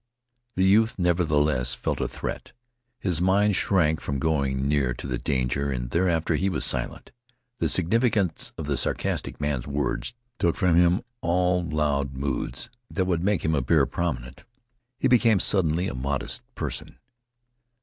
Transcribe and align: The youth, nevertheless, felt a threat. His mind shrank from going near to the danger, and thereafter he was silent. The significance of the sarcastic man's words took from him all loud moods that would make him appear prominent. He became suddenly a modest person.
The 0.55 0.63
youth, 0.65 0.97
nevertheless, 0.97 1.75
felt 1.75 2.01
a 2.01 2.07
threat. 2.07 2.53
His 2.97 3.21
mind 3.21 3.55
shrank 3.55 4.01
from 4.01 4.17
going 4.17 4.67
near 4.67 4.95
to 4.95 5.05
the 5.05 5.19
danger, 5.19 5.69
and 5.69 5.91
thereafter 5.91 6.37
he 6.37 6.49
was 6.49 6.65
silent. 6.65 7.11
The 7.59 7.69
significance 7.69 8.51
of 8.57 8.65
the 8.65 8.77
sarcastic 8.77 9.39
man's 9.39 9.67
words 9.67 10.15
took 10.39 10.55
from 10.55 10.75
him 10.75 11.01
all 11.21 11.63
loud 11.63 12.15
moods 12.17 12.71
that 12.89 13.05
would 13.05 13.23
make 13.23 13.45
him 13.45 13.53
appear 13.53 13.85
prominent. 13.85 14.43
He 14.97 15.07
became 15.07 15.39
suddenly 15.39 15.87
a 15.87 15.93
modest 15.93 16.41
person. 16.55 16.97